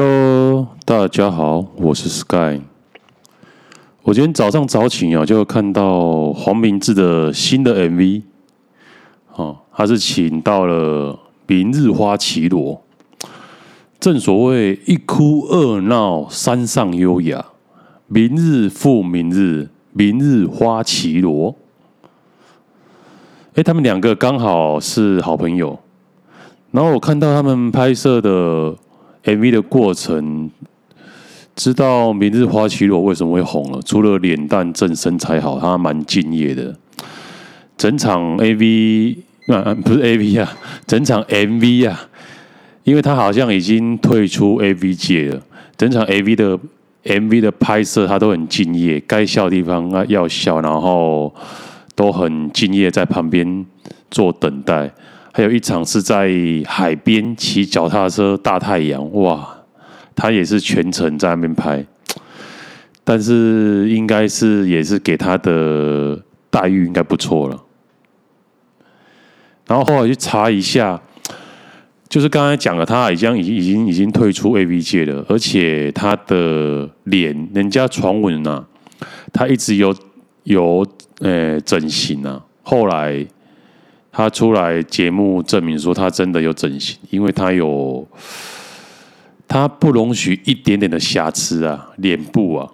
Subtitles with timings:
[0.00, 2.60] Hello，大家好，我是 Sky。
[4.02, 8.22] 我今天早上早起啊，就看到黄明志的新的 MV。
[9.34, 12.80] 哦，他是请到了明日花绮罗。
[13.98, 17.44] 正所谓一哭二闹三上优雅，
[18.06, 21.56] 明日复明日，明日花绮罗。
[23.56, 25.76] 哎，他们两个刚好是好朋友。
[26.70, 28.76] 然后我看到他们拍摄的。
[29.28, 30.50] MV 的过程，
[31.54, 33.80] 知道明日花綺罗为什么会红了？
[33.84, 36.74] 除了脸蛋正、身材好，他蛮敬业的。
[37.76, 39.18] 整场 AV
[39.48, 40.56] 啊，不是 AV 啊，
[40.86, 42.08] 整场 MV 啊，
[42.84, 45.42] 因为他好像已经退出 AV 界了。
[45.76, 46.58] 整场 AV 的
[47.04, 51.32] MV 的拍摄，他都很敬业，该笑的地方啊要笑，然后
[51.94, 53.66] 都很敬业，在旁边
[54.10, 54.90] 做等待。
[55.38, 56.28] 还有一场是在
[56.66, 59.48] 海边骑脚踏车，大太阳，哇！
[60.16, 61.86] 他也是全程在那边拍，
[63.04, 66.20] 但是应该是也是给他的
[66.50, 67.64] 待遇应该不错了。
[69.68, 71.00] 然后后来去查一下，
[72.08, 78.66] 就是刚才讲了，他已经已经已经已经退出 AV 界了，而且他的脸，人家传闻啊，
[79.32, 79.94] 他一直有
[80.42, 80.84] 有
[81.20, 83.24] 呃整形啊，后来。
[84.10, 88.04] 他出来节目证明说他真的有整形，因为他有
[89.46, 92.68] 他不容许一点点的瑕疵啊，脸部啊，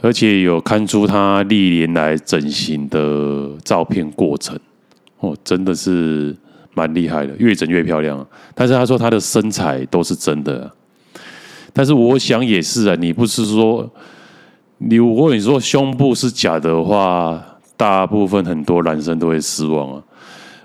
[0.00, 4.58] 而且有看出他历年来整形的照片过程，
[5.20, 6.34] 哦，真的是
[6.74, 8.26] 蛮厉害的，越整越漂亮。
[8.54, 10.68] 但是他说他的身材都是真的，
[11.72, 13.88] 但是我想也是啊，你不是说
[14.78, 17.46] 你如果你说胸部是假的话。
[17.80, 20.02] 大部分很多男生都会失望啊，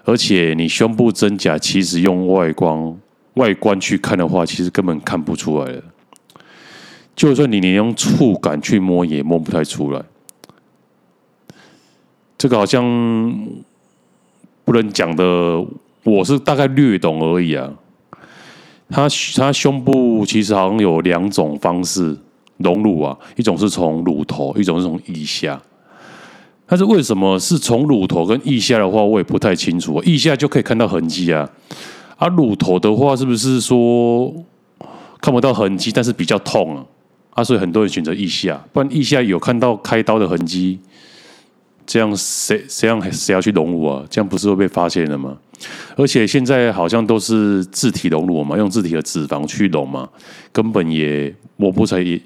[0.03, 2.98] 而且你胸部真假，其实用外观
[3.36, 5.81] 外观去看的话，其实根本看不出来的。
[7.16, 10.03] 就算你连用触感去摸，也摸不太出来。
[12.38, 12.84] 这个好像
[14.66, 15.66] 不能讲的，
[16.03, 17.72] 我是大概略懂而已啊。
[18.90, 22.18] 他他胸部其实好像有两种方式
[22.58, 25.62] 隆乳啊，一种是从乳头，一种是从腋下。
[26.68, 30.02] 但是为什么是从乳头跟腋下的话，我也不太清楚。
[30.03, 31.48] 腋下就可以看到痕迹啊，
[32.18, 34.34] 啊，乳头的话是不是说
[35.22, 36.86] 看不到痕迹，但是比较痛啊？
[37.36, 40.80] 啊，所以很多人选择腋下，不然腋下有看到开刀的痕迹，
[41.86, 44.03] 这样谁谁让谁要去隆乳啊？
[44.09, 45.38] 这样不是会被发现了吗？
[45.96, 50.09] 而且现在好像都是自体隆乳嘛，用自体的脂肪去隆嘛，
[50.52, 52.22] 根本也摸不出来。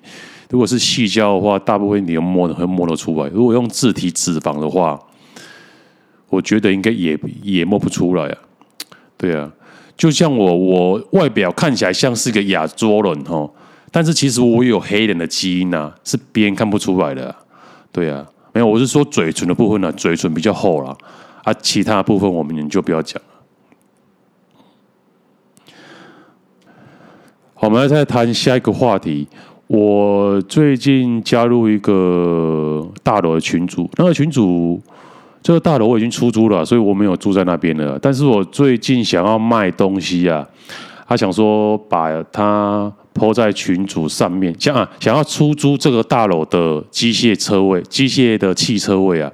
[0.49, 3.29] 如果是细胶的话，大部分你用摸的会摸得出来。
[3.29, 4.99] 如果用自体脂肪的话，
[6.27, 8.37] 我觉得应该也也摸不出来啊。
[9.15, 9.51] 对啊，
[9.95, 13.47] 就像我，我外表看起来像是个亚洲人哦，
[13.91, 17.35] 但是其实我有黑人的基因啊，是别人看不出来的啊。
[17.91, 20.97] 对啊，没有，我是说嘴唇的部分呢，嘴唇比较厚啦，
[21.43, 23.29] 啊，其他部分我们就不要讲了。
[27.55, 29.27] 我们来再谈下一个话题。
[29.69, 34.81] 我最近加入一个大楼的群组，那个群组
[35.43, 37.99] 这个大楼我已经出租了，所以我没有住在那边了。
[38.01, 40.43] 但是我最近想要卖东西啊，
[41.07, 49.31] 他想说把它抛在群组上面，想啊想要出租这个大楼的机械车位、机械的汽车位啊，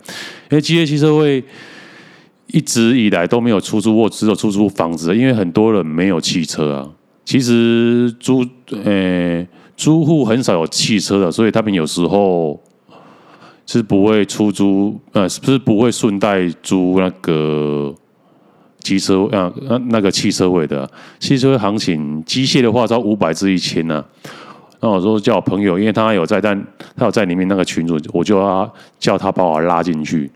[0.51, 1.41] 因为机械汽车位
[2.47, 6.89] 一直以来都没有出租过，只有出租房子，因为很多人没有汽车啊。
[7.23, 8.45] 其实租
[8.83, 9.47] 诶。
[9.77, 12.59] 租户很少有汽车的，所以他们有时候
[13.65, 17.93] 是不会出租，呃，是不是不会顺带租那个
[18.79, 19.51] 机车啊？
[19.63, 20.89] 那那个汽车位的
[21.19, 24.03] 汽车行情，机械的话要五百至一千呢。
[24.79, 30.29] 那我说叫我朋友，因为他有在，但他有在里面那个群组，我就要叫他把我拉进去。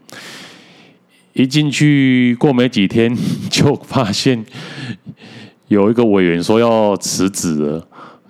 [1.34, 3.16] 一进去过没几天，
[3.50, 4.44] 就发现
[5.68, 7.88] 有一个委员说要辞职了。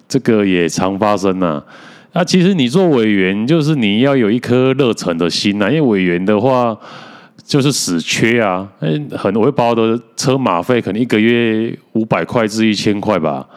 [0.10, 1.64] 这个也常发生呐、啊。
[2.12, 6.76] 那其实你做委员，就是你要有一颗热忱的心呐、因为委员的话，
[7.46, 8.68] 就是死缺啊。
[9.16, 13.48] 很我会把我的车马费，可能一个月五百块至一千块吧。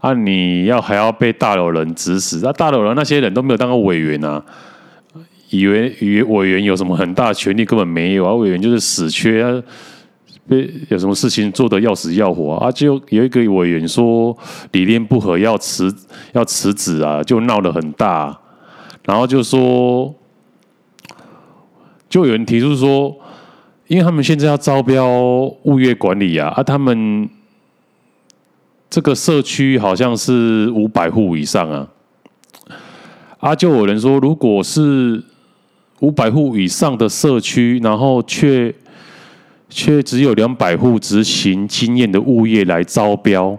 [0.00, 2.40] 啊，你要还要被大楼人指使。
[2.42, 4.42] 那大楼人那些人都没有当过委员啊，
[5.50, 8.34] 以为以为委员有什么很大权力，根本没有啊。
[8.34, 9.62] 委员就是死缺啊。
[10.88, 12.70] 有什么事情做得要死要活啊？
[12.70, 14.36] 就有一个委员说
[14.72, 15.94] 理念不合要辞
[16.32, 18.38] 要辞职啊，就闹得很大。
[19.04, 20.14] 然后就说，
[22.08, 23.16] 就有人提出说，
[23.88, 25.08] 因为他们现在要招标
[25.64, 27.28] 物业管理啊，啊，他们
[28.88, 31.88] 这个社区好像是五百户以上啊。
[33.38, 35.24] 啊，就有人说，如果是
[35.98, 38.72] 五百户以上的社区，然后却
[39.72, 43.56] 却只有两百户执行经验的物业来招标，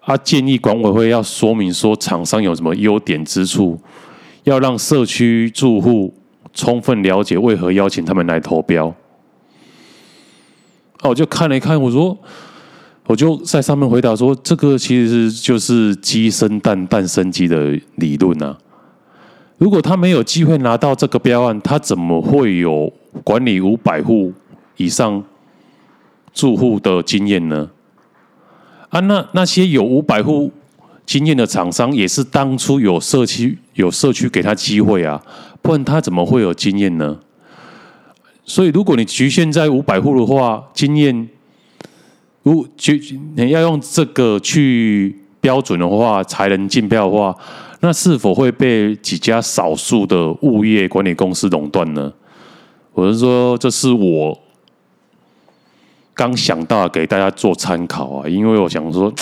[0.00, 3.78] 啊，建议管委会要说明说厂商有什么优点之处，
[4.44, 6.14] 要让社区住户
[6.54, 8.86] 充分了解为何邀请他们来投标。
[11.02, 12.16] 哦，我就看了一看，我说，
[13.06, 18.56] 我就在上面回答说，这个其实就是鸡生蛋，蛋生鸡的理论啊。
[19.58, 22.92] 如果他没有机会拿到这个标案，他怎么会有
[23.24, 24.32] 管理五百户
[24.76, 25.22] 以上
[26.32, 27.70] 住户的经验呢？
[28.90, 30.52] 啊，那那些有五百户
[31.04, 35.22] 经验的厂商，也是当初有社区有社区给他机会啊，
[35.60, 37.18] 不然他怎么会有经验呢？
[38.44, 41.28] 所以，如果你局限在五百户的话，经验
[42.44, 47.36] 如局你要用这个去标准的话，才能竞标的话，
[47.80, 52.12] 那是否会被几家少数的物业管理公司垄断呢？
[52.92, 54.40] 我是说，这是我
[56.16, 59.12] 刚想到给大家做参考啊，因为我想说，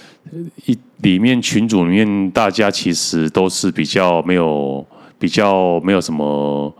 [0.66, 4.84] 一里面群组里面大家其实都是比较没有
[5.18, 6.74] 比较没有什么。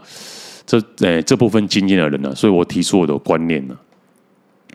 [0.64, 3.76] 这诶、欸，这部分经验的人呢、啊，所以我提出我的观念呢、
[4.70, 4.74] 啊。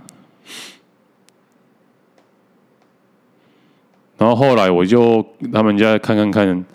[4.17, 6.65] 然后后来我就他们家看看看，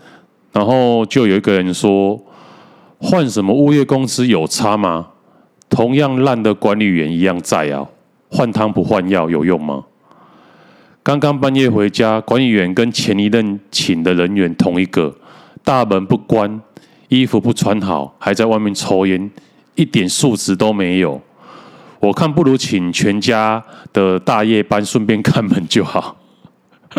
[0.52, 2.20] 然后就有一个人说，
[2.98, 5.08] 换什么物业公司有差吗？
[5.68, 7.88] 同样烂的管理员一样在啊，
[8.32, 9.84] 换汤不换药有用吗？
[11.02, 15.14] 刚刚半夜回家，管理员跟前一任请的人员同一个，
[15.62, 16.60] 大门不关。
[17.08, 19.30] 衣服不穿好，还在外面抽烟，
[19.74, 21.20] 一点素质都没有。
[22.00, 23.62] 我看不如请全家
[23.92, 26.16] 的大夜班，顺便看门就好。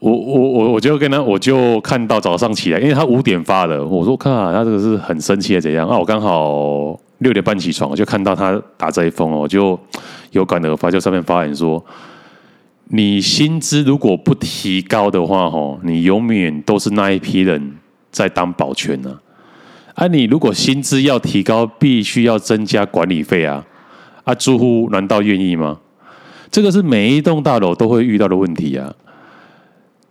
[0.00, 5.98] 我我我我就跟他，我就看到早上起来，因为他五点发的，我说看他这个是很生气的怎样啊？
[5.98, 9.78] 我刚好六点半起床，我就看到他打这一封，我就
[10.32, 11.84] 有感而发，就上面发言说。
[12.94, 17.78] 你薪资如果不提高的话，吼，你永远都是那一批人
[18.10, 19.18] 在当保全呢。
[19.94, 23.64] 啊，你如果薪资要提高，必须要增加管理费啊。
[24.24, 25.78] 啊，住户难道愿意吗？
[26.50, 28.92] 这个是每一栋大楼都会遇到的问题啊。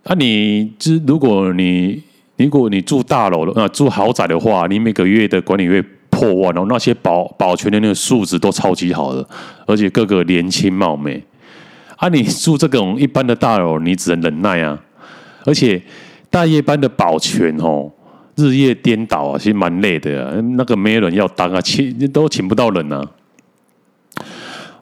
[0.05, 2.01] 啊，你这如果你
[2.37, 5.83] 如果你住大楼的啊，住豪宅的话，你每个月的管理费
[6.21, 9.27] 破万哦，那些保保全的那个素质都超级好的，
[9.65, 11.19] 而且个个年轻貌美。
[11.95, 14.79] 啊，你住这种一般的大楼，你只能忍耐啊。
[15.45, 15.81] 而且
[16.29, 17.89] 大夜班的保全哦，
[18.35, 20.39] 日夜颠倒啊，其实蛮累的啊。
[20.55, 23.03] 那个没人要当啊，请都请不到人啊。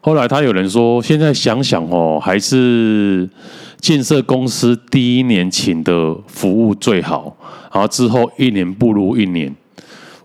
[0.02, 3.26] 后来他有人说，现在想想哦，还是
[3.78, 7.34] 建设公司第一年请的服务最好，
[7.72, 9.54] 然后之后一年不如一年。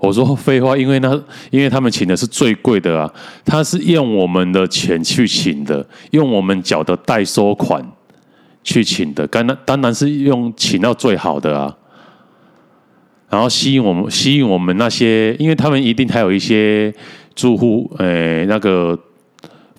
[0.06, 1.12] 我说 废话，因为那
[1.50, 3.12] 因为他们请的是最贵的啊，
[3.44, 7.84] 他是用我们的钱去请的，用我们缴的代收款
[8.64, 11.76] 去请的，当然当然是用请到最好的啊，
[13.30, 16.94] 然后吸引我们吸引我们那些，因为他们一定还有一些
[17.34, 18.98] 住户，诶、那个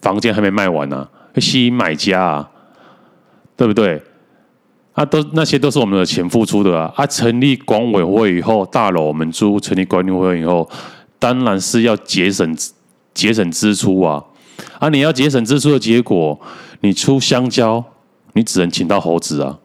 [0.03, 1.09] 房间还没卖完呢、啊，
[1.41, 2.51] 吸引买家啊，
[3.57, 4.03] 对不对？
[4.97, 6.91] 啊，都那些都是我们的钱付出的啊！
[6.97, 10.67] 啊，成立管委会以后，大楼我们租成立管委会以后，
[11.19, 12.57] 当然是要节省
[13.13, 14.25] 节省支出啊！
[14.79, 16.41] 啊，你要节省支出的结果，
[16.81, 17.85] 你出香蕉，
[18.33, 19.59] 你只能请到猴子啊！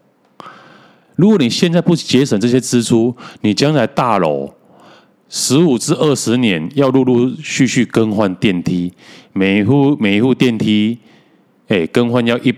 [1.16, 4.52] 如果你现在不节省这些支出，你将来大楼
[5.30, 8.92] 十五至二十年要陆陆续续更换电梯，
[9.32, 10.98] 每一户每一户电梯，
[11.68, 12.54] 哎，更换要一。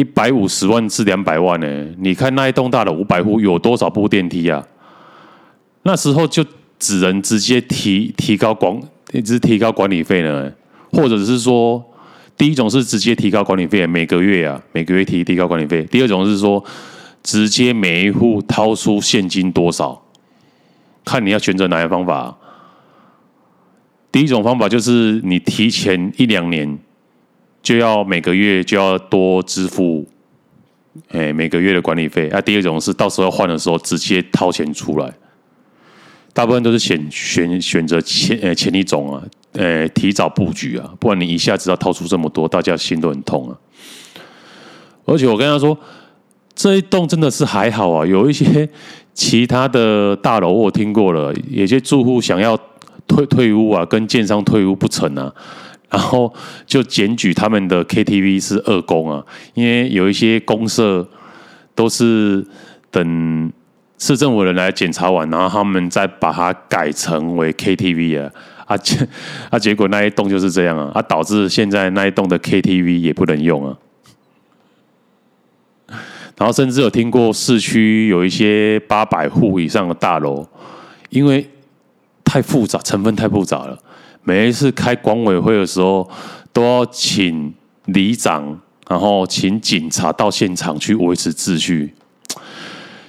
[0.00, 1.66] 一百五十万至两百万呢？
[1.98, 4.66] 你看那一栋大楼五百户有多少部电梯啊？
[5.82, 6.42] 那时候就
[6.78, 8.80] 只能直接提提高管，
[9.12, 10.50] 一直提高管理费呢，
[10.90, 11.84] 或者是说，
[12.34, 15.84] 第一种是直接提高管理费，每个月啊，每个月提提高管理费。
[15.90, 16.64] 第二种是说，
[17.22, 20.02] 直接每一户掏出现金多少，
[21.04, 22.34] 看你要选择哪个方法。
[24.10, 26.78] 第一种方法就是你提前一两年。
[27.62, 30.06] 就要每个月就要多支付，
[31.08, 32.28] 哎，每个月的管理费。
[32.28, 35.12] 啊，第二种是到时候换的时候直接掏钱出来，
[36.32, 43.56] 大部分都是选选选择前呃前一种啊，呃提早布局啊，不然你一下子要掏出这么多，大家心都很痛啊。
[45.04, 45.76] 而且我跟他说，
[46.54, 48.68] 这一栋真的是还好啊，有一些
[49.12, 52.58] 其他的大楼我听过了，有些住户想要
[53.06, 55.30] 退退屋啊，跟建商退屋不成啊。
[55.90, 56.32] 然后
[56.66, 61.08] 就检举他们的 KTV 是二公啊，因为有一些公社
[61.74, 62.46] 都是
[62.90, 63.52] 等
[63.98, 68.30] 市政府人来检查完，然后他们再把它改成为 KTV 啊，
[68.66, 69.08] 啊结
[69.50, 73.76] 啊结果那一栋就是这样啊，啊导致现在那一栋的 KTV 也不能用啊。
[76.38, 80.46] 然后甚至有听过市区有一些八百户以上的大楼，
[81.10, 81.46] 因为
[82.24, 83.78] 太复杂，成分太复杂了。
[84.22, 86.08] 每一次开管委会的时候，
[86.52, 87.52] 都要请
[87.86, 88.58] 里长，
[88.88, 91.94] 然后请警察到现场去维持秩序。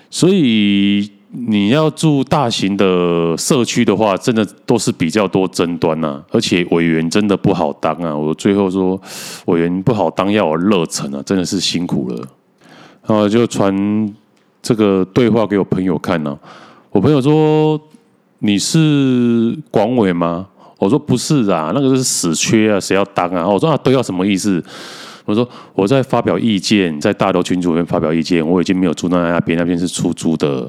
[0.10, 8.16] 所以你要住大型的社区的话，真的都是比较多争端呐、啊，而且委员真的不好当啊。
[8.16, 9.00] 我最后说，
[9.46, 12.18] 委员不好当，要有热忱啊，真的是辛苦了。
[13.08, 14.14] 然后就传
[14.62, 16.38] 这个对话给我朋友看呢、
[16.92, 17.80] 我朋友说
[18.40, 20.48] ：“你是广委吗？”
[20.82, 24.62] 我说：“不是啊，那个是死缺啊，谁要当啊？”我说：“啊，对，要什么意思？”
[25.26, 28.46] 我说：“我在发表意见，在大楼群组里面发表意见。
[28.46, 30.68] 我已经没有住在那边，那边是出租的。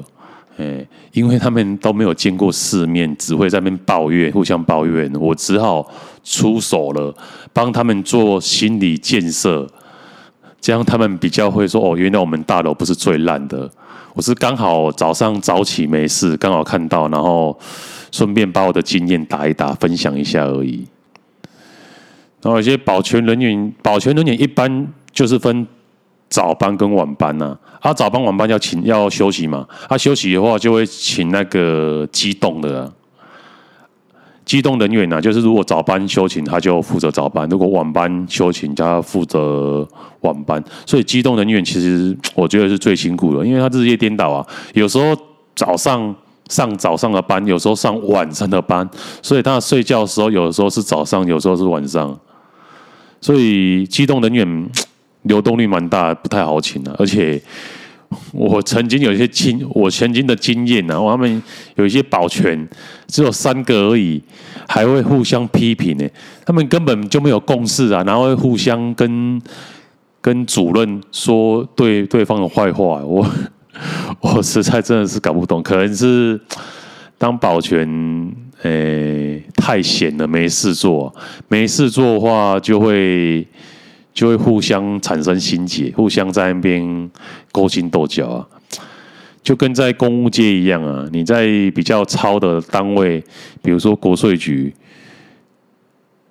[0.57, 5.11] 哎，因为他们都没有见过世面，只会在那边抱怨，互相抱怨。
[5.19, 5.83] 我只好
[6.23, 7.11] 出手了，
[7.51, 9.67] 帮他们做心理建设。”
[10.61, 13.69] 这样他们比较会说哦，原来我们大楼不是最烂的。
[14.13, 17.57] 我是刚好早上早起没事，刚好看到，然后
[18.13, 20.85] 顺便把我的经验打一打，分享一下而已。
[22.43, 25.65] 然后有些保全人员，保全人员一般就是分
[26.29, 27.57] 早班跟晚班呐。
[27.81, 32.93] 啊，早班晚班要请要休息嘛，他、啊、休息的话就会请那个机动的。
[34.45, 39.87] 机动人员呢、啊，就是如果早班休勤，他就负责早班；如果晚班休勤，他负责
[40.21, 40.63] 晚班。
[40.85, 45.17] 所以机动人员其实我觉得是最辛苦的，因为他日夜颠倒啊，有时候
[45.55, 46.13] 早上
[46.49, 48.89] 上早上的班，有时候上晚上的班，
[49.21, 52.17] 所以他睡觉的时候，有的时候是早上，有时候是晚上。
[53.21, 54.69] 所以机动人员
[55.23, 57.41] 流动率蛮大，不太好请的、啊，而且。
[58.31, 61.41] 我曾经有一些经，我曾经的经验呢，他们
[61.77, 62.69] 有一些保全
[63.07, 64.21] 只有三个而已，
[64.67, 66.07] 还会互相批评呢。
[66.45, 69.41] 他们根本就没有共识啊，然后会互相跟
[70.21, 73.03] 跟主任说对对方的坏话。
[73.03, 73.27] 我
[74.21, 76.39] 我实在真的是搞不懂，可能是
[77.17, 77.87] 当保全
[78.61, 81.13] 诶、太闲了，没事做，
[81.47, 83.47] 没事做的话就会。
[84.13, 87.09] 就会互相产生心结，互相在那边
[87.51, 88.47] 勾心斗角啊，
[89.41, 91.03] 就跟在公务界一样啊。
[91.11, 93.23] 你在比较超的单位，
[93.63, 94.71] 比如说国税局，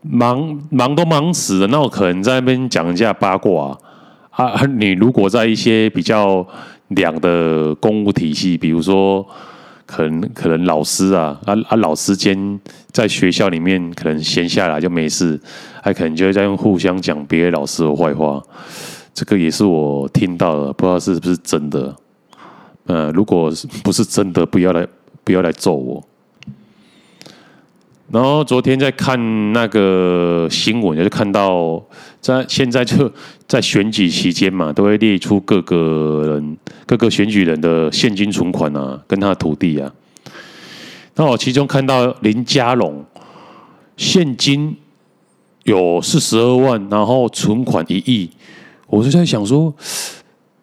[0.00, 3.76] 忙忙都忙死了，那我可能在那边讲一下八卦
[4.30, 4.64] 啊，啊。
[4.66, 6.46] 你如果在一些比较
[6.94, 9.26] 两的公务体系，比如说。
[9.84, 12.58] 可能可能老师啊啊啊，老师间
[12.92, 15.38] 在学校里面可能闲下来就没事，
[15.82, 18.42] 还可能就会在用互相讲别的老师的坏话，
[19.12, 21.94] 这个也是我听到的，不知道是不是真的。
[22.86, 24.86] 呃，如果不是真的，不要来
[25.24, 26.02] 不要来揍我。
[28.12, 31.82] 然后昨天在看那个新闻，就看到
[32.20, 33.10] 在现在就
[33.48, 39.90] 在选举期间嘛，都会列出各个人、各个选举人的现金存款啊，跟他的土地啊。
[41.14, 43.02] 那我其中看到林佳龙
[43.96, 44.76] 现金
[45.64, 48.28] 有四十二万，然后存款一亿，
[48.88, 49.74] 我就在想说，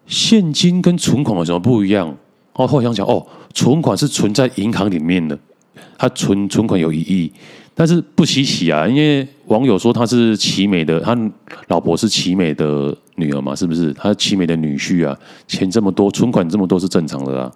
[0.06, 2.16] 现金跟存款有什么不一样？
[2.54, 3.26] 哦，后来想想，哦，
[3.56, 5.36] 存款是存在银行里面的。
[5.98, 7.32] 他存存款有一亿，
[7.74, 11.18] 但是不稀奇啊，因为网友说他是奇美的，他
[11.68, 13.94] 老婆是奇美的女儿嘛，是不是？
[13.94, 15.18] 他是奇美的女婿啊，
[15.48, 17.52] 钱这么多，存款这么多是正常的啊。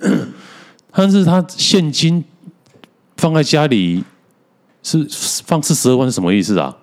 [0.92, 2.24] 但是他现金
[3.16, 4.02] 放在家里
[4.82, 5.06] 是
[5.44, 6.76] 放四十二万是什么意思啊？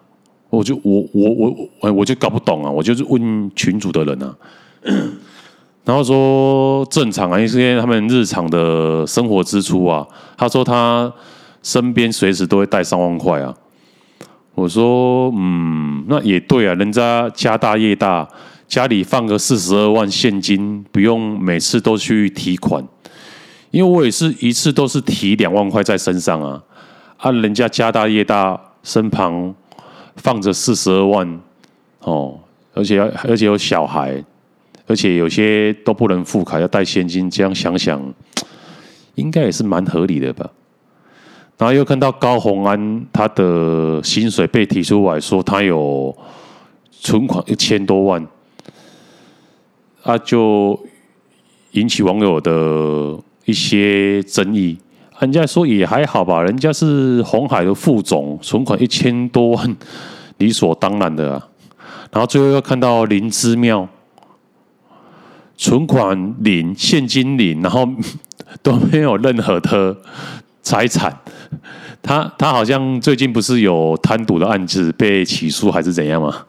[0.50, 4.38] 我就我我我我就搞不懂啊，我就是问群主的人啊。
[5.88, 10.06] 然后说正常啊，因为他们日常的生活支出啊。
[10.38, 11.10] 他说他
[11.64, 13.56] 身边随时都会带上万块啊。
[14.54, 18.28] 我说嗯，那也对啊，人家家大业大，
[18.68, 22.86] 家里放个四十二万现金，不用每次都去提款。
[23.72, 26.62] 因为我也是一次都是提两万块在身上啊。
[27.16, 29.56] 啊，人家家大业大，身旁
[30.18, 31.40] 放着四十二万
[32.02, 32.38] 哦，
[32.74, 34.22] 而且而且有小孩。
[34.88, 37.30] 而且有些都不能付卡，要带现金。
[37.30, 38.02] 这样想想，
[39.16, 40.50] 应该也是蛮合理的吧。
[41.58, 46.16] 然后又看到高虹安他的薪水被提出来说，他有
[46.92, 48.26] 存款一千多万，
[50.04, 50.80] 啊，就
[51.72, 54.78] 引起网友的一些争议。
[55.20, 59.76] 人家说也还好吧，人家是红海的副总，存款一千多万，
[60.38, 61.48] 理所当然的啊。
[62.12, 63.90] 然后最后又看到林之妙，
[65.58, 67.90] 存款零，现金零，然后
[68.62, 69.98] 都没有任何的
[70.62, 71.18] 财产。
[72.04, 76.46] 他他好像最近不是有贪赌的案子被起诉还是怎样吗？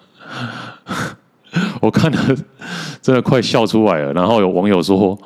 [1.81, 2.37] 我看了
[3.00, 4.12] 真的快笑出来了。
[4.12, 5.19] 然后有网友说：“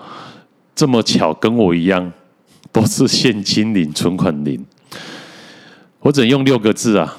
[0.75, 2.12] 这么巧，跟我一样，
[2.71, 4.65] 都是现金零，存款零。”
[6.01, 7.17] 我只能用六个字啊，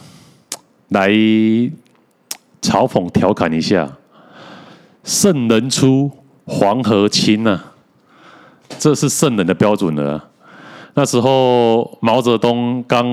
[0.90, 3.98] 来嘲讽调侃一下
[5.04, 6.10] ：“圣人出，
[6.46, 7.74] 黄河清啊！”
[8.80, 10.30] 这是圣人的标准了。
[10.96, 13.06] 那时候毛泽东刚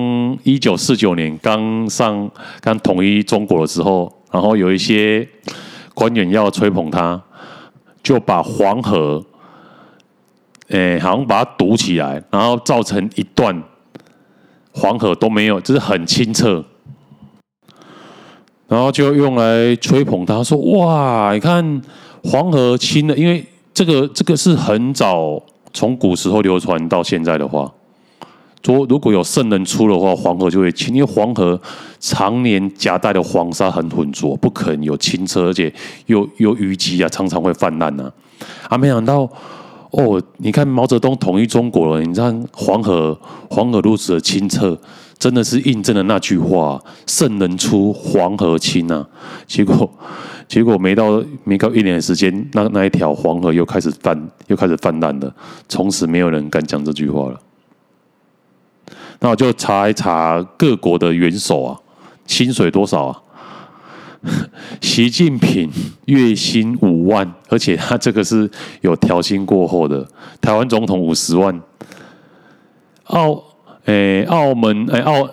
[0.43, 5.27] 一九四九年刚上刚统一中国的时候，然后有一些
[5.95, 7.21] 官员要吹捧他，
[8.03, 9.25] 就把黄河，
[10.69, 13.63] 哎，好像把它堵起来，然后造成一段。
[14.73, 16.65] 黄河都没有，就是很清澈，
[18.69, 21.83] 然后就用来吹捧他，说：“哇，你看
[22.23, 27.73] 黄河清了，因为这个这个是很早从古时候流传到现在的话，
[28.63, 31.61] 说如果有圣人出的话，黄河就会清，因为黄河
[31.99, 35.73] 常年夹带的黄沙很浑浊，不可能有清澈，而且
[36.07, 38.13] 有有淤积啊，常常会泛滥啊，
[38.69, 39.29] 啊，没想到。”
[39.91, 43.19] 哦，你看毛泽东统一中国了，你看黄河
[43.51, 44.79] 黄河如此的清澈，
[45.21, 49.07] 真的是印证了那句话“圣人出，黄河清”啊。
[49.47, 49.89] 结果
[50.49, 55.33] 结果没到没到一年的时间，那那一条黄河又开始泛又开始泛滥了，
[55.69, 57.39] 从此没有人敢讲这句话了。
[59.21, 61.79] 那我就查一查各国的元首啊，
[62.27, 63.23] 薪水多少啊？
[64.81, 65.71] 习近平
[66.07, 70.07] 月薪五万，而且他这个是有调薪过后的。
[70.41, 71.61] 台湾总统五十万，
[73.05, 73.43] 澳
[73.91, 75.29] 诶、澳门诶、澳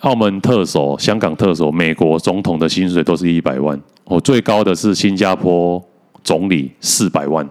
[0.00, 3.78] 澳门特首、香港特首、美国总统的薪水都是一百万。
[4.04, 5.82] 哦，最高的是新加坡
[6.24, 7.46] 总理四百万。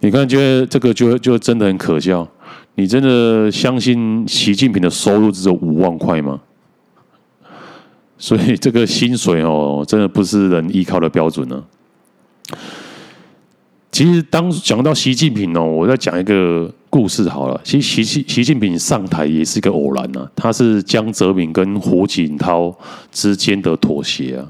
[0.00, 2.28] 你看，觉得这个就就真的很可笑。
[2.74, 6.38] 你真的相信习近平的收入只有五万块吗？
[8.18, 11.64] 所以这个薪水哦，真的不是人依靠的标准呢。
[13.90, 17.58] 其实当讲到习近平哦，我再讲一个故事好了。
[17.64, 22.76] 其实习习习近平上台也是一个偶然呐，他是江泽民跟胡锦涛
[23.10, 24.46] 之间的妥协啊。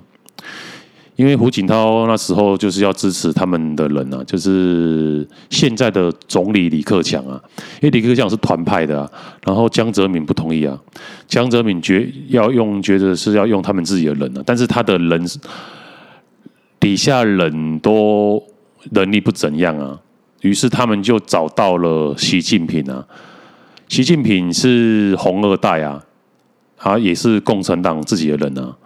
[1.14, 7.40] 因为胡锦涛那时候就是要支持他们的人啊，就是现在的总理李克强啊。
[7.80, 9.08] 因为李克强是团派的啊，
[9.46, 10.76] 然后江泽民不同意啊。
[11.28, 15.24] 江泽民觉要用，觉得是要用他们自己的人啊，但是他的人
[16.80, 18.42] 底下人都
[18.90, 20.00] 能力不怎样啊。
[20.42, 23.04] 于是他们就找到了习近平啊。
[23.88, 26.02] 习近平是红二代啊，
[26.76, 28.76] 他也是共产党自己的人啊。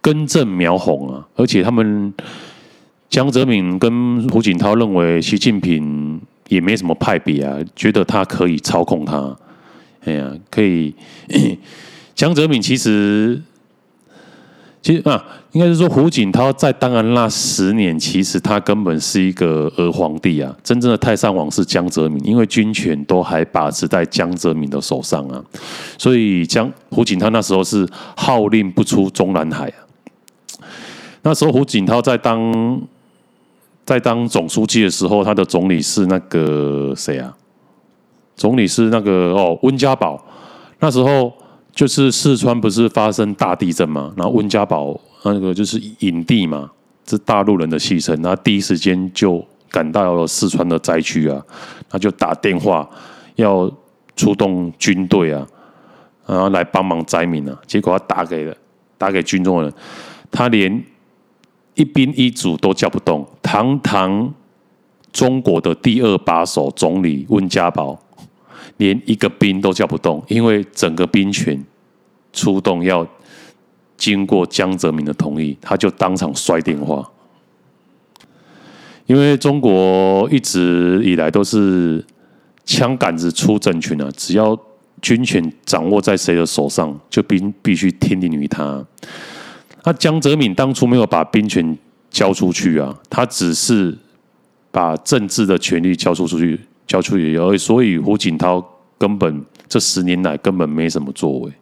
[0.00, 2.12] 根正苗红啊，而且他们
[3.08, 9.34] 江泽民跟胡锦涛认为习近平也没什么派别啊，觉得他可以操控他。
[10.04, 10.94] 哎呀，可以。
[12.14, 13.42] 江泽民其实，
[14.84, 20.54] 其实啊，应该是说胡锦涛在当然那十年，其实他根本是一个儿皇帝啊。
[20.62, 25.42] 真正的太上皇是江泽民，因为军权都还把持在江泽民的手上啊。
[25.96, 30.68] 所以江胡锦涛那时候是号令不出中南海啊。
[31.22, 32.82] 那时候胡锦涛在当
[33.86, 37.34] 在当总书记的时候，他的总理是那个谁啊？
[38.36, 40.22] 总理是那个哦温家宝。
[40.80, 41.32] 那时候
[41.74, 46.70] 就是四川不是发生大地震嘛，然后温家宝那个就是影帝嘛，
[47.06, 51.42] 是大陆人的戏称，他第一时间就赶到了四川的灾区啊，
[51.88, 52.88] 他就打电话
[53.36, 53.70] 要
[54.14, 55.46] 出动军队啊，
[56.26, 57.58] 然后来帮忙灾民啊。
[57.66, 58.56] 结果他打给了
[58.96, 59.74] 打给军中的人，
[60.30, 60.84] 他连。
[61.76, 64.32] 一兵一卒都叫不动，堂堂
[65.10, 68.00] 中国的第二把手总理温家宝，
[68.76, 71.64] 连一个兵都叫不动，因为整个兵权
[72.32, 73.06] 出动要
[73.96, 77.08] 经过江泽民的同意，他就当场摔电话。
[79.06, 82.04] 因为中国一直以来都是
[82.64, 84.58] 枪杆子出政权啊，只要
[85.02, 88.84] 军权掌握在谁的手上，就必必须听令于他。
[89.84, 91.76] 那江泽民当初没有把兵权
[92.10, 93.94] 交出去啊，他只是
[94.70, 97.56] 把政治的权力交出出去，交出去而。
[97.56, 98.64] 所以胡锦涛
[98.98, 101.52] 根本这十年来根本没什么作为，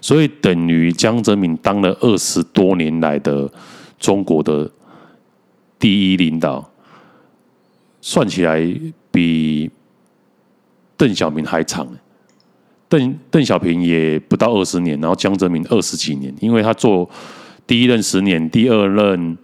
[0.00, 3.50] 所以等于江泽民当了二十多年来的
[3.98, 4.70] 中国的
[5.78, 6.70] 第一领导，
[8.00, 8.60] 算起来
[9.10, 9.70] 比
[10.96, 11.88] 邓小平还长。
[12.90, 17.08] 邓邓小平也不到二十年，然后江泽民二十几年，因为他做
[17.66, 19.36] 第一任十年，第二任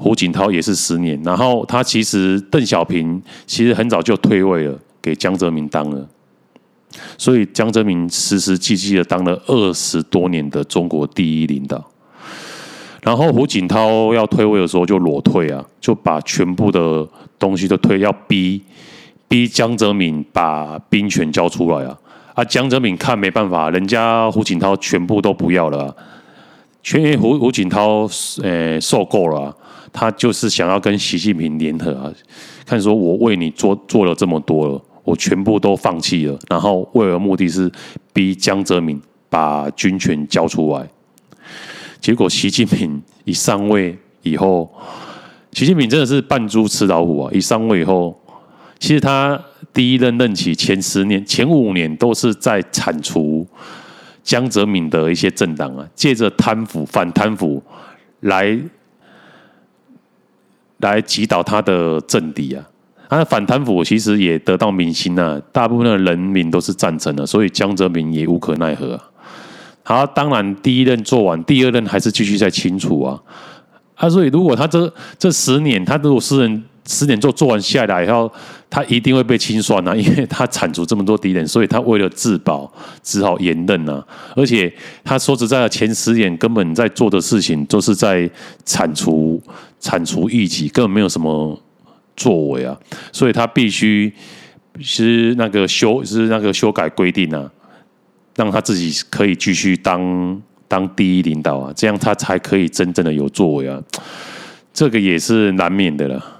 [0.00, 6.08] 胡锦涛也是十年，然后他其实邓小平其实很早就退位了，给江泽民当了，
[7.18, 11.84] 所以江泽民实实际际的当了二十多年的中国第一领导。
[13.02, 17.06] 然后胡锦涛要退位的时候就裸退啊，就把全部的
[17.38, 18.62] 东西都退，要逼
[19.28, 21.98] 逼江泽民把兵权交出来啊！
[22.34, 25.94] 啊，江泽民看没办法，人家胡锦涛全部都不要了，
[26.82, 28.06] 全胡胡锦涛
[28.42, 29.56] 诶受够了，
[29.92, 32.12] 他就是想要跟习近平联合啊，
[32.64, 37.70] 看说我为你做做了这么多了，我全部都放弃了，然后为了目的是
[38.12, 40.88] 逼江泽民把军权交出来。
[42.00, 44.72] 结果习近平一上位以后，
[45.52, 47.30] 习近平真的是扮猪吃老虎啊！
[47.32, 48.18] 一上位以后，
[48.78, 49.38] 其实他
[49.74, 53.46] 第一任任期前十年、前五年都是在铲除
[54.22, 57.62] 江泽民的一些政党啊，借着贪腐、反贪腐
[58.20, 58.58] 来
[60.80, 62.64] 来击倒他的政敌啊。
[63.08, 69.02] 他的反贪腐其实也得到民心啊，大部分的人民都是赞成的，所以江泽民也无可奈何啊。
[69.82, 73.20] 好，当然第一任做完，第二任还是继续在清除啊。
[73.96, 78.30] 啊，所以如果他这这十年，他如果私人十年做做完下来以后，
[78.68, 84.04] 他一定会被清算啊， 因为他铲除这么多敌人，所以他为了自保，只好延任啊。
[84.34, 84.72] 而且
[85.04, 88.28] 他说实在的，前十年根本在做的事情都是在
[88.64, 89.40] 铲除
[89.78, 91.60] 铲除异己，根本没有什么
[92.16, 92.76] 作为啊。
[93.12, 94.12] 所以他必须
[94.80, 97.50] 是那个修是那个修改规定啊。
[98.36, 103.78] 让他自己可以继续当当第一领导啊，这样他才可以真正的有作为啊。
[104.72, 106.39] 这个也是难免的了。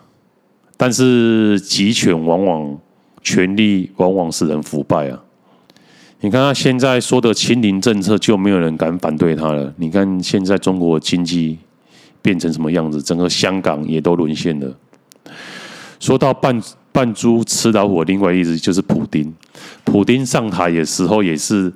[0.82, 2.78] 但是集权往往
[3.22, 5.22] 权力往往使人腐败啊。
[6.20, 9.70] 你看他现在说的清零政策，就没有人敢反对他了。
[9.76, 11.58] 你看现在中国经济
[12.22, 14.74] 变成什么样子，整个香港也都沦陷了。
[15.98, 16.58] 说到扮
[16.90, 19.30] 扮猪吃老虎，另外一个意思就是普丁。
[19.84, 21.70] 普丁上台的时候也是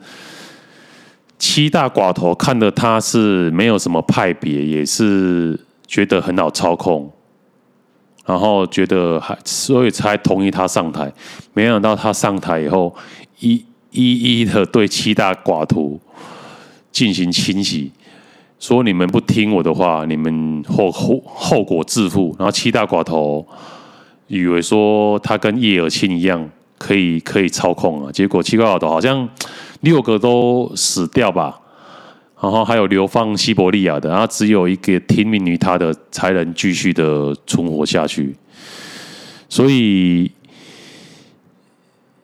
[1.38, 7.12] 七大寡头看的他是没有什么派别，也是觉得很好操控，
[8.24, 11.12] 然后觉得还所以才同意他上台。
[11.52, 12.94] 没想到他上台以后，
[13.40, 15.98] 一一一的对七大寡头
[16.90, 17.90] 进行清洗，
[18.58, 22.34] 说你们不听我的话，你们后后后果自负。
[22.38, 23.46] 然后七大寡头。
[24.26, 29.28] 以为说他跟叶尔钦一样可以可以操控啊，结果七个老头好像
[29.82, 31.60] 六个都死掉吧，
[32.44, 38.34] 然后还有流放西伯利亚的，然后只有一个听命于他的才能继续的存活下去。
[39.48, 40.30] 所以，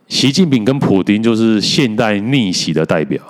[0.08, 3.22] 习近平跟普丁就是现代逆袭的代表。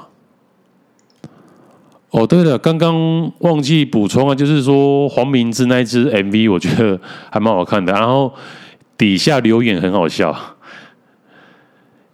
[2.10, 7.00] 哦，对了，刚刚忘记补充啊，就是说黄明志那一支 MV，我觉得
[7.30, 8.32] 还蛮好看的，然后。
[8.98, 10.30] 底下留言很好笑，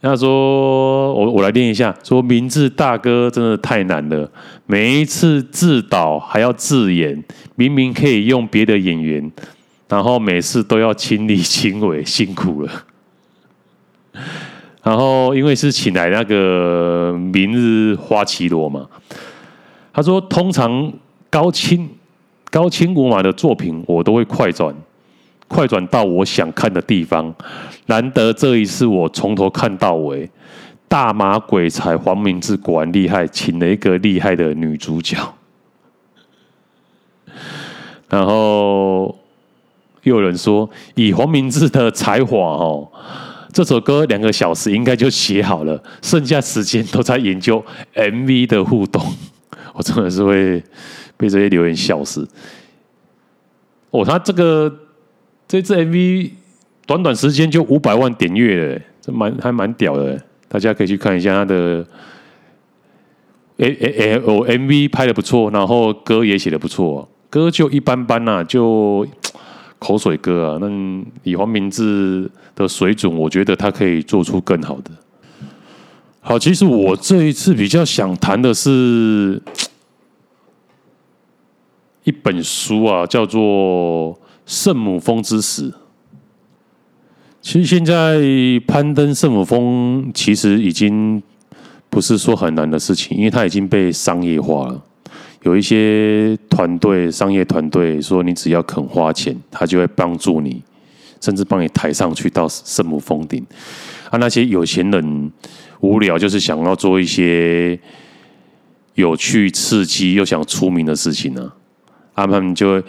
[0.07, 4.31] 他说：“我我来念一下，说明字大哥真的太难了，
[4.67, 7.25] 每一次自导还要自演，
[7.57, 9.33] 明明可以用别的演员，
[9.89, 12.71] 然后每次都要亲力亲为，辛苦了。
[14.85, 18.87] 然后因为是请来那个明日花绮罗嘛，
[19.93, 20.93] 他说通常
[21.29, 21.91] 高清
[22.51, 24.73] 高清无码的作品，我都会快转。”
[25.49, 27.35] 快转到我想看的地方，
[27.87, 30.29] 难得这一次我从头看到尾。
[30.89, 35.17] 大马鬼才黄明志果然厉害，请了一个厉害的女主角。
[38.09, 39.19] 然后
[40.05, 42.89] 又有人说，以黄明志的才华哦，
[43.53, 49.05] 这首歌两个小时应该就写好了，剩下时间都在研究 MV 的互动。
[49.75, 50.63] 我真的是会
[51.17, 52.27] 被这些留言笑死。
[53.91, 54.73] 哦，他这个。
[55.49, 56.31] 这支 MV
[56.87, 61.87] 短短时间就五百万点阅了，这蛮还蛮屌的，大家可以去看一下他的。
[63.59, 69.07] 哎哎哎哦，MV 拍的不错，然后歌也写的不错，歌就一般般呐，就
[69.79, 70.59] 口水歌啊。
[70.61, 70.69] 那
[71.23, 74.91] 以黄明志的水准，我觉得他可以做出更好的。
[76.21, 79.41] 好，其实我这一次比较想谈的是
[82.05, 84.19] 一本书啊，叫做。
[84.47, 85.75] 圣母峰之死，
[87.43, 88.21] 其实现在
[88.67, 91.21] 攀登圣母峰其实已经
[91.91, 94.83] 不是说很难的事情，因为它已经被商业化了。
[95.43, 100.63] 有一些团队、商业团队说，你只要肯花钱，他就会帮助你，
[101.21, 103.45] 甚至帮你抬上去到圣母峰顶。
[104.11, 105.33] 啊，那些有钱人
[105.81, 107.79] 无聊，就是想要做一些
[108.95, 111.53] 有趣、刺激又想出名的事情呢、
[112.15, 112.85] 啊，他们就会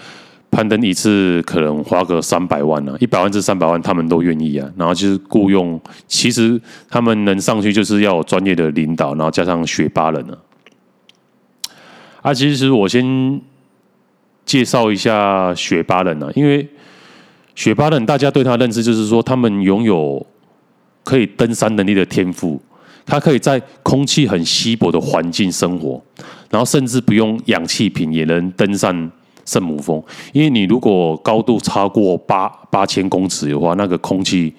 [0.52, 4.70] 攀登一次可能花个三百万呢、啊，一百万至三百万他们都愿意啊。
[4.76, 10.38] 然后就是雇佣，其实他们能上去就是要有专业的领导，然后加上雪巴人呢、
[12.22, 12.30] 啊。
[12.30, 13.42] 啊，其实我先
[14.46, 16.68] 介绍一下雪巴人呢、啊，因为
[17.56, 20.26] 雪巴人大家对他认知就是说他们拥有。
[21.04, 22.62] 可以登山能力的天赋，
[23.06, 26.04] 他可以在空气很稀薄的环境生活，
[26.50, 29.10] 然后甚至不用氧气瓶也能登上
[29.48, 30.00] 圣母峰。
[30.32, 34.54] 因为你如果高度超过八八千公尺的话，那个空气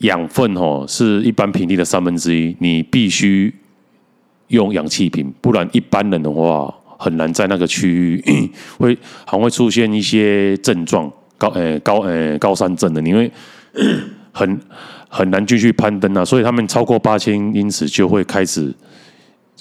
[0.00, 3.50] 养分哦是一般平地的三分之一，你必须
[4.48, 8.22] 用氧气瓶，不然一般人的话很难在那个区域
[8.76, 13.32] 会还会出现一些症状高呃高呃高山症的，因为
[14.30, 14.60] 很。
[15.16, 18.74] 很难继续攀登啊，所以他们超过八千英尺就会开始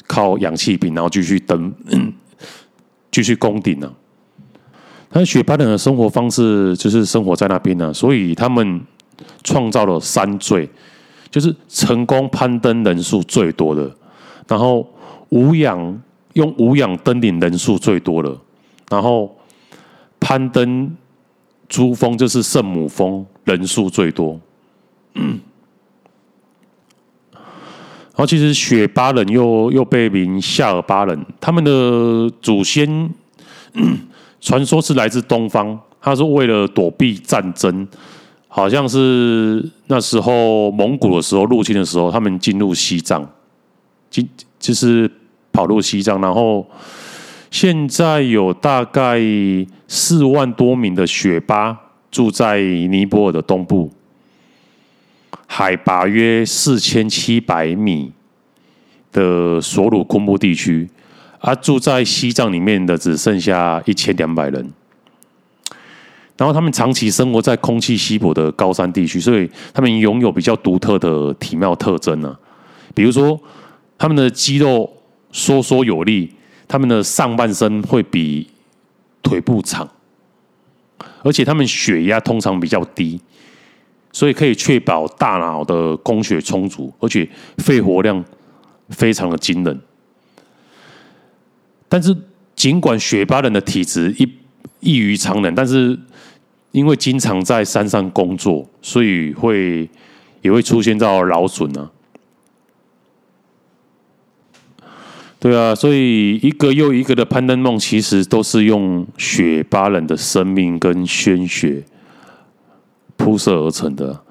[0.08, 1.72] 靠氧气瓶，然后继续登，
[3.14, 3.94] 继续攻顶了。
[5.10, 8.82] 但雪巴人的生活方式就是生活在那边呢、啊，所以他们
[9.44, 10.68] 创造了三最，
[11.30, 13.96] 就是成功攀登人数最多的，
[14.48, 14.86] 然后
[15.30, 16.02] 无氧
[16.34, 18.36] 用无氧登顶人数最多的，
[18.90, 19.38] 然后
[20.20, 20.92] 攀登
[21.70, 24.40] 珠峰就是圣母峰人数最多。
[25.14, 25.40] 嗯，
[28.16, 33.10] 然后其实雪巴人又又被名夏尔巴人，他们的祖先
[34.40, 37.88] 传说是来自东方，他是为了躲避战争，
[38.48, 43.28] 好像是那时候蒙古的时候入侵的时候，他们进入西藏，
[44.12, 45.10] 进就是
[45.52, 46.64] 跑入西藏，然后
[47.50, 49.20] 现在有大概
[49.88, 51.76] 四万多名的雪巴
[52.12, 53.92] 住在尼泊尔的东部。
[55.56, 58.12] 海拔约四千七百米
[59.12, 60.90] 的索鲁昆布地区，
[61.40, 64.74] 而住在西藏里面的只剩下一千两百人。
[66.36, 72.36] 然后他们长期生活在空气稀薄的高山地区，所以他们拥有比较独特的体貌特征呢。
[72.96, 73.40] 比如说，
[73.96, 74.92] 他们的肌肉
[75.32, 76.34] 收缩有力，
[76.68, 78.48] 他们的上半身会比
[79.22, 79.88] 腿部长，
[81.22, 83.22] 而且他们血压通常比较低。
[84.14, 88.24] 所以可以确保大脑的供血充足，而且肺活量
[88.90, 89.82] 非常的惊人。
[91.90, 92.16] 但是，
[92.56, 94.30] 尽管雪巴人的体质异
[94.80, 96.00] 异于常人，但是
[96.72, 99.90] 因为经常在山上工作，所以会
[100.42, 101.90] 也会出现到劳损呢。
[105.40, 111.84] 对啊，所以一个又一个的攀登梦，其实都是用雪巴人的生命跟鲜血。
[113.24, 114.22] 铺设而成的，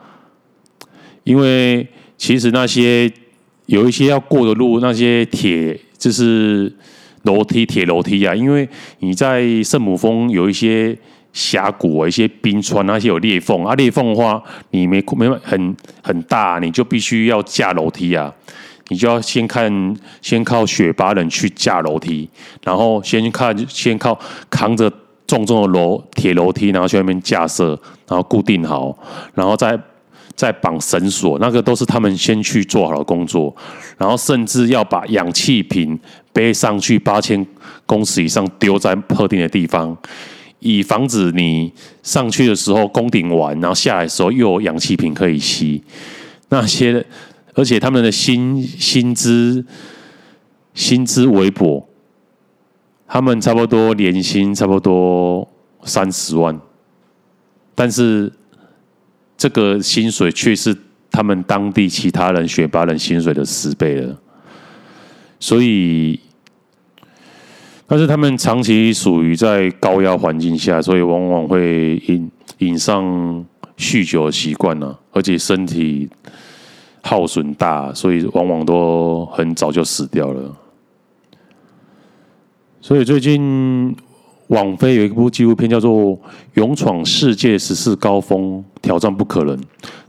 [1.25, 3.11] 因为其实那些
[3.65, 6.71] 有一些要过的路，那些铁就是
[7.23, 8.35] 楼梯、铁楼梯啊。
[8.35, 10.95] 因为你在圣母峰有一些
[11.33, 13.75] 峡谷啊，一些冰川，那些有裂缝啊。
[13.77, 18.31] 裂缝的话，你没没很很大，你就必须要架楼梯啊。
[18.89, 22.29] 你就要先看，先靠雪巴人去架楼梯，
[22.63, 24.19] 然后先看，先靠
[24.51, 24.93] 扛着。
[25.33, 27.69] 重重的楼铁楼梯，然后去那边架设，
[28.07, 28.95] 然后固定好，
[29.33, 29.81] 然后再
[30.37, 33.57] 再绑绳索，那个都是他们先去做好的工作。
[33.97, 35.99] 然后甚至要把氧气瓶
[36.35, 37.47] 背上去八千
[37.87, 39.97] 公尺以上，丢在特定的地方，
[40.59, 45.83] 以防止你上去的时候攻顶完，然后下来的时候又有氧气瓶可以吸。
[46.51, 47.03] 那些，
[47.55, 49.65] 而且他们的薪薪资
[50.75, 51.89] 薪资微薄。
[53.13, 55.47] 他们差不多年薪差不多
[55.85, 56.59] 三十万，
[57.75, 58.33] 但是
[59.37, 60.75] 这个薪水却是
[61.11, 64.19] 他们当地其他人雪巴人薪水的十倍了。
[65.39, 66.19] 所以，
[67.87, 73.05] 但是他们长期属于在高压环境下，所以往往会引引上
[73.77, 76.09] 酗酒的习惯呢，而且身体
[77.03, 80.57] 耗损大，所以往往都很早就死掉了。
[82.85, 83.95] 所以最近
[84.49, 85.93] 网飞有一部纪录片叫做
[86.55, 89.57] 《勇闯世界十四高峰，挑战不可能》。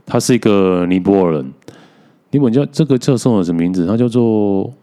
[0.04, 1.52] 他是一个尼泊尔人，
[2.32, 3.86] 尼泊尔叫这个叫什么名字？
[3.86, 4.74] 他叫做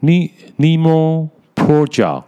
[0.00, 2.20] 尼尼莫普贾。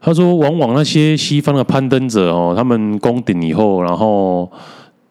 [0.00, 4.50] 他说，往往那些西方的攀登者哦，他们攻顶以后，然后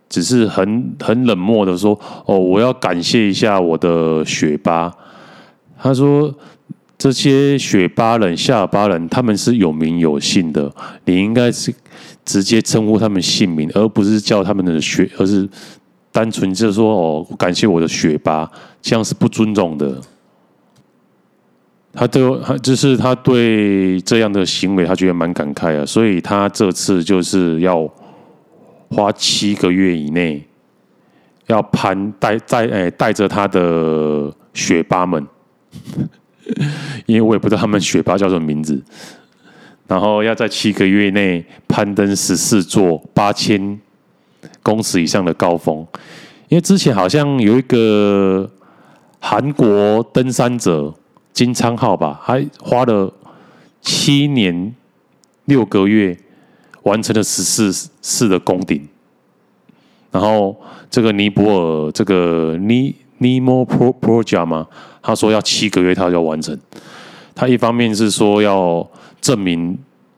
[0.09, 4.93] 只是很很冷漠的说：“哦，我要感谢一下我的雪巴。”
[5.81, 6.35] 他说。
[6.99, 10.69] 这些雪巴人、夏巴人，他们是有名有姓的。
[11.05, 11.73] 你应该是
[12.25, 15.47] 直接称呼他们姓名，而不是叫他们的雪，而是
[16.11, 20.01] 单纯就是说哦，感谢我的学巴，这样是不尊重的。
[21.93, 27.89] 他对他就是他对这样的行为，他觉得蛮感慨啊，所以他这次就是要
[28.89, 30.45] 花七个月以内，
[31.47, 35.25] 要攀带带诶带着他的学霸们，
[37.05, 38.81] 因为我也不知道他们学霸叫什么名字，
[39.87, 43.79] 然后要在七个月内攀登十四座八千
[44.61, 45.85] 公尺以上的高峰，
[46.47, 48.49] 因为之前好像有一个
[49.19, 50.93] 韩国登山者。
[51.31, 53.13] 金昌浩吧，还花了
[53.79, 54.75] 七年
[55.45, 56.17] 六个月
[56.83, 58.85] 完成了十四次的攻顶。
[60.11, 60.59] 然后
[60.89, 64.67] 这个尼泊尔这个尼尼莫 Pro Project 嘛，
[65.01, 66.59] 他说要七个月他就要完成。
[67.33, 68.85] 他一方面是说要
[69.21, 69.77] 证明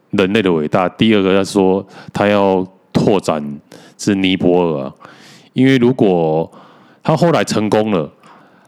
[0.09, 3.59] 人类的伟大，第二个他说他要拓展
[3.97, 4.93] 是尼泊尔啊，
[5.53, 6.51] 因为如果
[7.03, 8.09] 他后来成功了。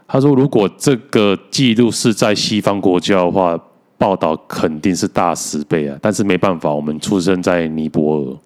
[0.06, 3.58] 他说：“如果这个记录是在西方国家的话，
[3.98, 5.98] 报道肯定是大十倍啊！
[6.00, 8.36] 但是没办法，我们出生在尼泊尔。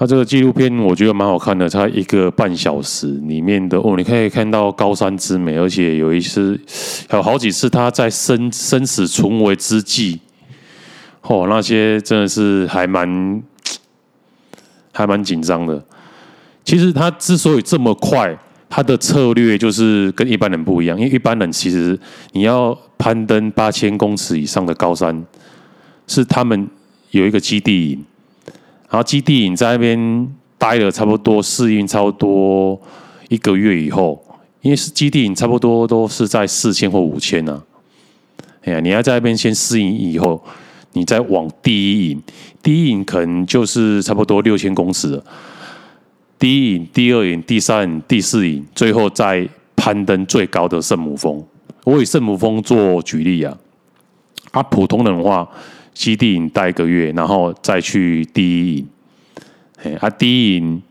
[0.00, 6.58] 他这个纪录片我觉得蛮好看的，它一个半小时里面的哦，你可以看到高山之美，而且有一次，
[7.12, 10.18] 有好几次他在生生死存危之际，
[11.20, 13.42] 哦，那些真的是还蛮
[14.90, 15.84] 还蛮紧张的。
[16.64, 18.34] 其实他之所以这么快。”
[18.72, 21.98] 他的策略就是跟一般人不一样，因为一般人其实
[22.30, 25.26] 你要攀登八千公尺以上的高山，
[26.06, 26.68] 是他们
[27.10, 27.98] 有一个基地，
[28.90, 32.78] 然后基地营在那边待了差不多适应差不多
[33.28, 34.22] 一个月以后，
[34.62, 37.62] 因为是基地营差不多都是在四千或五千呢，
[38.64, 40.42] 哎呀，你要在那边先适应以后，
[40.92, 42.22] 你再往第一营，
[42.62, 45.24] 第一营可能就是差不多六千公尺了。
[46.38, 51.42] 第一营、第二营、第三营、第四营，最后再攀登最高的圣母峰。
[51.84, 53.56] 我以圣母峰做举例啊，
[54.50, 55.48] 啊，普通人的话，
[55.92, 58.88] 基地营待一个月，然后再去第一营。
[59.98, 60.82] 啊，第一营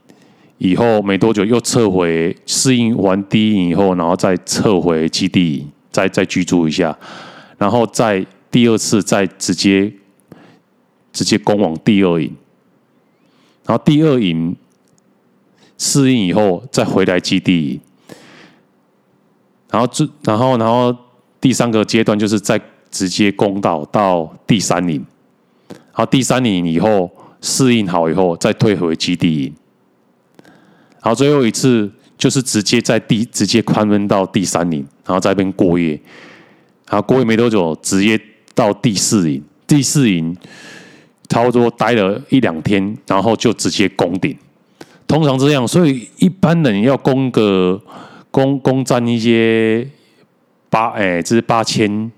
[0.57, 6.97] 以后没多久又撤回，适应完第一营以后，然后再撤回基地营，再再居住一下，
[7.57, 9.91] 然后再第二次再直接
[11.12, 12.35] 直接攻往第二营，
[13.65, 14.55] 然后第二营。
[15.81, 17.79] 适应以后再回来基地，
[19.71, 20.93] 然后这然后然后
[21.39, 22.59] 第三个阶段就是在
[22.91, 25.06] 直接攻到到第三营，
[25.67, 27.10] 然后第三营以后
[27.41, 29.54] 适应好以后再退回基地营，
[31.02, 35.99] 然后最后一次就是直接在第直接攀登到第三营，然后在那边过夜，
[36.89, 38.19] 然后过夜没多久直接
[38.54, 40.36] 到第四营，第四营
[41.30, 44.36] 差不多待了一两天，然后就直接攻顶。
[45.08, 47.82] 通常这样，所以一般人要攻个
[48.30, 49.88] 攻攻占一些
[50.69, 52.12] 八哎，这是八千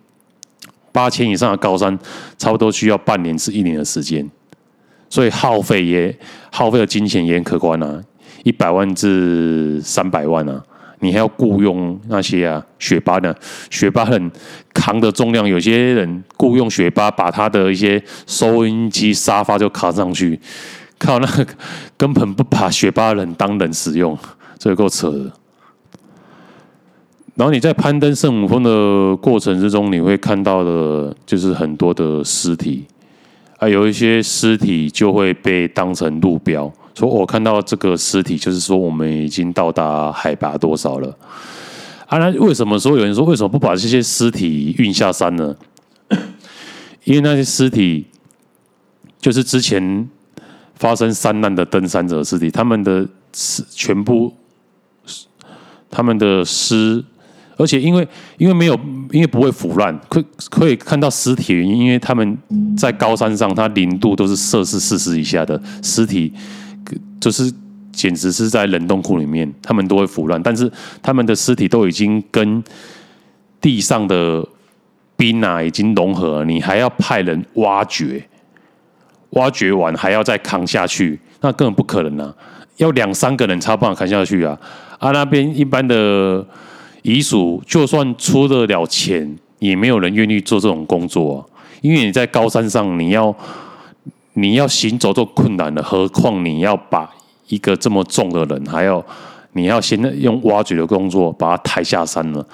[0.91, 1.97] 八千以上的高山，
[2.37, 4.29] 差不多需要半年至一年的时间，
[5.09, 6.17] 所以耗费也
[6.51, 8.01] 耗费的金钱也很可观啊，
[8.43, 10.63] 一百万至三百万啊，
[10.99, 13.33] 你还要雇佣那些啊雪巴呢，
[13.69, 14.31] 雪巴很
[14.73, 20.39] 扛的重量，有些人雇佣雪巴把他的一些收音机、沙发就扛上去。
[20.99, 21.47] 靠，那个
[21.97, 24.17] 根本不把雪巴人当人使用，
[24.59, 25.31] 这够扯的。
[27.41, 32.85] 然后你在攀登圣母峰的过程之中，你会看到的，就是很多的尸体，
[33.57, 41.17] 啊，有一些尸体就会被当成路标，说我看到这个尸体，就是说我们已经到达海拔多少了。
[42.05, 45.55] 啊，那为什么说有人说为什么不把这些尸体运下山呢？
[47.05, 48.05] 因为那些尸体
[49.19, 50.07] 就是之前。
[50.75, 54.33] 发生山难的登山者尸体，他们的尸全部，
[55.91, 57.03] 他们的尸，
[57.61, 58.07] 而且因为
[58.37, 58.73] 因为没有，
[59.11, 62.37] 因为不会腐烂，可可以看到尸体原因，因为他们
[62.77, 66.33] 在高山上，它零度都是摄氏四十以下的尸体，
[67.19, 67.53] 就是
[67.91, 72.63] 简直是在冷冻库里面，他们都会腐烂，但是他们的尸体都已经跟
[73.61, 74.45] 地上的
[75.15, 78.25] 冰啊已经融合，你还要派人挖掘。
[79.35, 82.35] 挖掘完还要再扛下去，那根本不可能啊！
[82.75, 84.59] 要两三个人才办扛下去啊！
[84.99, 86.45] 啊，那边一般的
[87.01, 91.39] 遗属，就算出得了钱，也没有人愿意做这种工作啊！
[91.81, 93.35] 因为你在高山上，你要
[94.33, 97.09] 你要行走都困难了，何况你要把
[97.47, 99.05] 一个这么重的人，还要
[99.53, 102.45] 你要先用挖掘的工作把他抬下山了，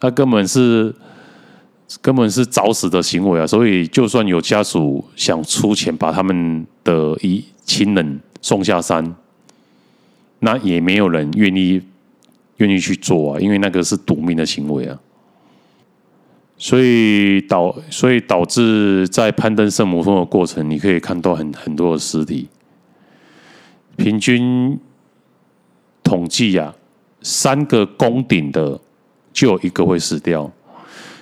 [0.00, 0.94] 那根本是。
[2.00, 3.46] 根本是找死的行为啊！
[3.46, 9.14] 所以，就算有家属想出钱把他们的一亲人送下山，
[10.40, 11.80] 那也没有人愿意
[12.58, 14.98] 愿意去做啊，因为那个是赌命的行为啊。
[16.56, 22.48] 所以导所以导致在攀登圣母峰的过程，你可以看到很很多的尸体，
[23.96, 24.78] 平均
[26.04, 26.74] 统计啊，
[27.22, 28.80] 三个攻顶的
[29.32, 30.50] 就有一个会死掉。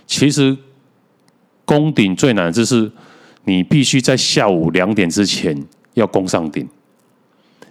[0.07, 0.57] 其实
[1.65, 2.93] 攻顶最难就是
[3.45, 6.69] 你必须在下午两点之前要攻上顶，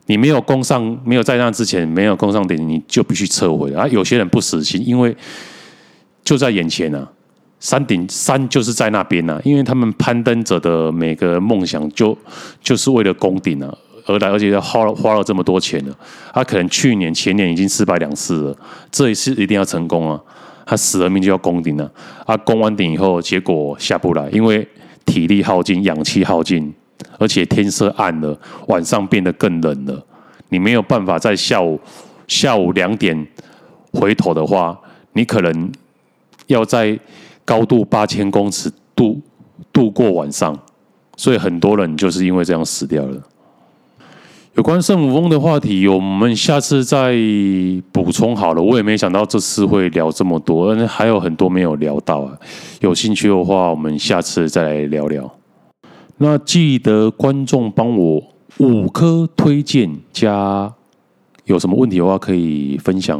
[0.07, 3.87] 你没有攻上，没有在那之前没有攻上顶，你就必须撤回啊。
[3.87, 5.15] 有些人不死心，因为
[6.23, 7.07] 就在眼前啊。
[7.59, 12.17] 山顶山就是在那边呐、啊，因为他们攀登者的每个梦想就
[12.59, 13.71] 就是为了攻顶啊
[14.07, 15.95] 而来，而且要花了花了这么多钱了。
[16.33, 18.57] 他可能去年前年已经失败两次了，
[18.91, 20.19] 这一次一定要成功啊！
[20.65, 21.91] 他死了命就要攻顶了。
[22.25, 24.67] 啊，攻完顶以后，结果下不来，因为
[25.05, 26.73] 体力耗尽，氧气耗尽，
[27.17, 28.37] 而且天色暗了，
[28.67, 30.05] 晚上变得更冷了。
[30.49, 31.79] 你没有办法在下午
[32.27, 33.27] 下午两点
[33.93, 34.79] 回头的话，
[35.13, 35.71] 你可能
[36.47, 36.99] 要在。
[37.43, 39.19] 高度八千公尺度
[39.73, 40.57] 度过晚上，
[41.17, 43.19] 所以很多人就是因为这样死掉了。
[44.53, 47.13] 有关圣母峰的话题，我们下次再
[47.91, 48.61] 补充好了。
[48.61, 52.37] 我也没想到这次会聊这么多，还有很多没有聊到啊。
[52.79, 55.40] 有兴趣的话，我们下次再来聊聊。
[56.23, 58.21] 那记得观众帮我
[58.59, 60.71] 五颗推荐加，
[61.45, 63.19] 有什么问题的话可以分享，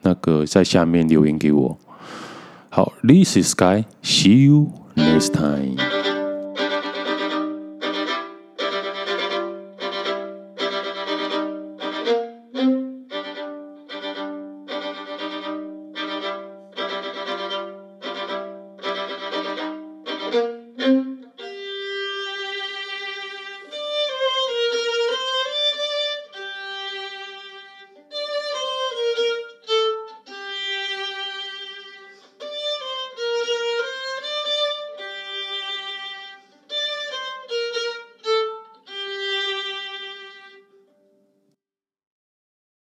[0.00, 1.78] 那个在下面留言给我。
[2.70, 3.84] 好，This is Sky.
[4.02, 5.97] See you next time.